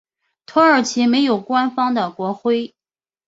[0.47, 2.73] 土耳其没有官方的国徽。